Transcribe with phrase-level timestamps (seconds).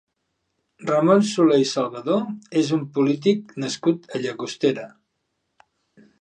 [0.85, 2.15] Ramon Soler i Salvadó
[2.63, 4.89] és un polític nascut a Llagostera.